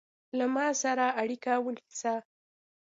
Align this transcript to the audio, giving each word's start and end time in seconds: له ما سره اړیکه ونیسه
له 0.37 0.45
ما 0.55 0.67
سره 0.81 1.05
اړیکه 1.21 1.53
ونیسه 1.65 2.13